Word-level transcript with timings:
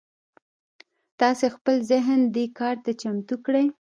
تاسې 1.19 1.45
خپل 1.55 1.75
ذهن 1.91 2.19
دې 2.35 2.45
کار 2.59 2.75
ته 2.85 2.91
چمتو 3.01 3.35
کړئ. 3.45 3.65